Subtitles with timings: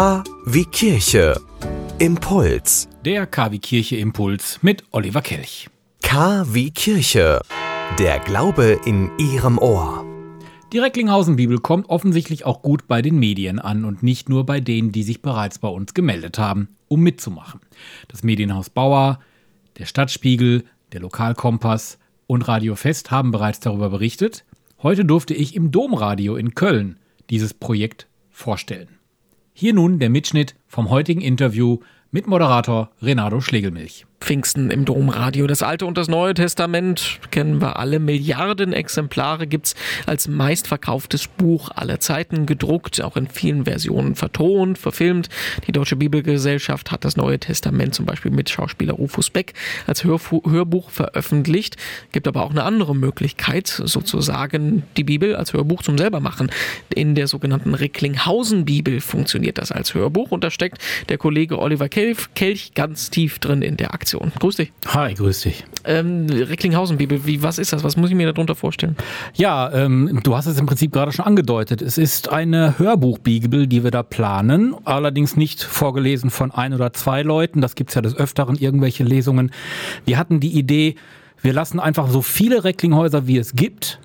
[0.00, 1.38] K wie Kirche.
[1.98, 2.88] Impuls.
[3.04, 5.68] Der KW Kirche Impuls mit Oliver Kelch.
[6.00, 7.42] K wie Kirche.
[7.98, 10.06] Der Glaube in Ihrem Ohr.
[10.72, 14.60] Die Recklinghausen Bibel kommt offensichtlich auch gut bei den Medien an und nicht nur bei
[14.60, 17.60] denen, die sich bereits bei uns gemeldet haben, um mitzumachen.
[18.08, 19.20] Das Medienhaus Bauer,
[19.76, 24.46] der Stadtspiegel, der Lokalkompass und Radio Fest haben bereits darüber berichtet.
[24.82, 26.98] Heute durfte ich im Domradio in Köln
[27.28, 28.99] dieses Projekt vorstellen.
[29.60, 31.80] Hier nun der Mitschnitt vom heutigen Interview
[32.10, 34.06] mit Moderator Renato Schlegelmilch.
[34.20, 35.46] Pfingsten im Domradio.
[35.46, 37.98] Das Alte und das Neue Testament kennen wir alle.
[37.98, 39.74] Milliarden Exemplare gibt's
[40.06, 45.30] als meistverkauftes Buch aller Zeiten gedruckt, auch in vielen Versionen vertont, verfilmt.
[45.66, 49.54] Die Deutsche Bibelgesellschaft hat das Neue Testament zum Beispiel mit Schauspieler Rufus Beck
[49.86, 51.76] als Hörfu Hörbuch veröffentlicht.
[52.12, 56.50] Gibt aber auch eine andere Möglichkeit, sozusagen die Bibel als Hörbuch zum selbermachen.
[56.94, 60.78] In der sogenannten Recklinghausen-Bibel funktioniert das als Hörbuch und da steckt
[61.08, 64.09] der Kollege Oliver Kelch ganz tief drin in der Aktion.
[64.10, 64.32] Redaktion.
[64.38, 64.72] Grüß dich.
[64.88, 65.64] Hi, grüß dich.
[65.84, 67.84] Ähm, Recklinghausen-Bibel, wie, was ist das?
[67.84, 68.96] Was muss ich mir darunter vorstellen?
[69.34, 71.82] Ja, ähm, du hast es im Prinzip gerade schon angedeutet.
[71.82, 74.74] Es ist eine Hörbuch-Bibel, die wir da planen.
[74.84, 77.60] Allerdings nicht vorgelesen von ein oder zwei Leuten.
[77.60, 79.52] Das gibt es ja des Öfteren, irgendwelche Lesungen.
[80.04, 80.96] Wir hatten die Idee,
[81.42, 83.98] wir lassen einfach so viele Recklinghäuser, wie es gibt,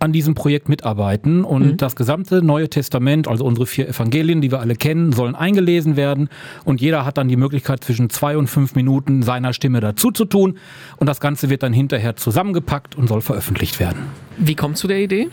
[0.00, 1.76] an diesem Projekt mitarbeiten und mhm.
[1.76, 6.28] das gesamte Neue Testament, also unsere vier Evangelien, die wir alle kennen, sollen eingelesen werden
[6.64, 10.24] und jeder hat dann die Möglichkeit zwischen zwei und fünf Minuten seiner Stimme dazu zu
[10.24, 10.58] tun
[10.96, 14.06] und das Ganze wird dann hinterher zusammengepackt und soll veröffentlicht werden.
[14.38, 15.28] Wie kommt zu der Idee?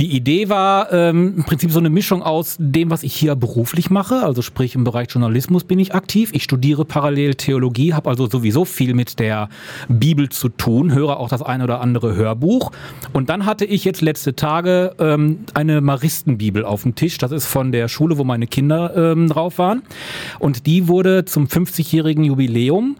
[0.00, 3.90] Die Idee war ähm, im Prinzip so eine Mischung aus dem, was ich hier beruflich
[3.90, 6.30] mache, also sprich im Bereich Journalismus bin ich aktiv.
[6.32, 9.50] Ich studiere parallel Theologie, habe also sowieso viel mit der
[9.88, 12.72] Bibel zu tun, höre auch das eine oder andere Hörbuch.
[13.12, 17.18] Und dann hatte ich jetzt letzte Tage ähm, eine Maristenbibel auf dem Tisch.
[17.18, 19.82] Das ist von der Schule, wo meine Kinder ähm, drauf waren.
[20.38, 22.96] Und die wurde zum 50-jährigen Jubiläum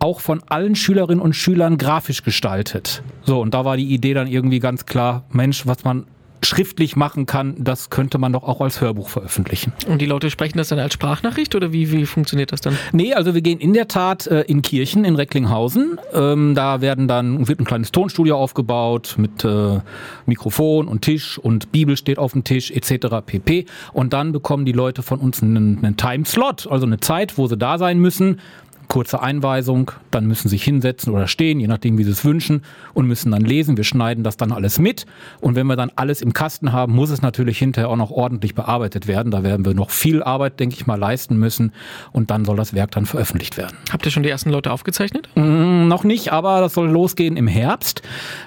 [0.00, 3.02] auch von allen Schülerinnen und Schülern grafisch gestaltet.
[3.22, 6.04] So, und da war die Idee dann irgendwie ganz klar, Mensch, was man
[6.42, 9.72] schriftlich machen kann, das könnte man doch auch als Hörbuch veröffentlichen.
[9.86, 12.76] Und die Leute sprechen das dann als Sprachnachricht oder wie, wie funktioniert das dann?
[12.92, 15.98] Nee, also wir gehen in der Tat äh, in Kirchen in Recklinghausen.
[16.12, 19.80] Ähm, da werden dann, wird ein kleines Tonstudio aufgebaut mit äh,
[20.26, 23.16] Mikrofon und Tisch und Bibel steht auf dem Tisch etc.
[23.24, 23.66] pp.
[23.92, 27.56] Und dann bekommen die Leute von uns einen, einen Timeslot, also eine Zeit, wo sie
[27.56, 28.40] da sein müssen
[28.88, 32.62] kurze Einweisung, dann müssen sie sich hinsetzen oder stehen, je nachdem, wie sie es wünschen,
[32.94, 33.76] und müssen dann lesen.
[33.76, 35.06] Wir schneiden das dann alles mit.
[35.40, 38.54] Und wenn wir dann alles im Kasten haben, muss es natürlich hinterher auch noch ordentlich
[38.54, 39.30] bearbeitet werden.
[39.30, 41.72] Da werden wir noch viel Arbeit, denke ich mal, leisten müssen.
[42.12, 43.76] Und dann soll das Werk dann veröffentlicht werden.
[43.92, 45.28] Habt ihr schon die ersten Leute aufgezeichnet?
[45.34, 48.02] Mm, noch nicht, aber das soll losgehen im Herbst.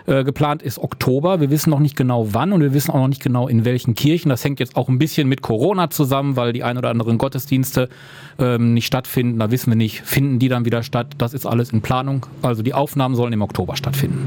[0.08, 1.40] Äh, geplant ist Oktober.
[1.40, 3.94] Wir wissen noch nicht genau wann und wir wissen auch noch nicht genau in welchen
[3.94, 4.30] Kirchen.
[4.30, 7.90] Das hängt jetzt auch ein bisschen mit Corona zusammen, weil die ein oder anderen Gottesdienste
[8.40, 9.40] ähm, nicht stattfinden.
[9.40, 11.08] Da wissen wir nicht, finden finden die dann wieder statt.
[11.18, 12.26] Das ist alles in Planung.
[12.42, 14.20] Also die Aufnahmen sollen im Oktober stattfinden.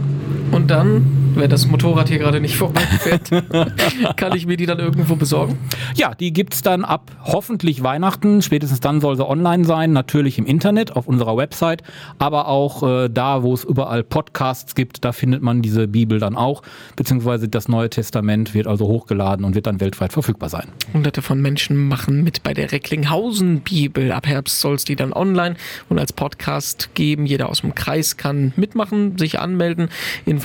[0.53, 3.31] Und dann, wenn das Motorrad hier gerade nicht vorbeifährt,
[4.17, 5.59] kann ich mir die dann irgendwo besorgen?
[5.95, 8.43] Ja, die gibt es dann ab hoffentlich Weihnachten.
[8.43, 9.93] Spätestens dann soll sie online sein.
[9.93, 11.83] Natürlich im Internet, auf unserer Website.
[12.19, 16.37] Aber auch äh, da, wo es überall Podcasts gibt, da findet man diese Bibel dann
[16.37, 16.63] auch.
[16.97, 20.69] Beziehungsweise das Neue Testament wird also hochgeladen und wird dann weltweit verfügbar sein.
[20.93, 24.13] Hunderte von Menschen machen mit bei der Recklinghausen-Bibel.
[24.13, 25.57] Ab Herbst soll es die dann online
[25.89, 27.27] und als Podcast geben.
[27.27, 29.89] Jeder aus dem Kreis kann mitmachen, sich anmelden.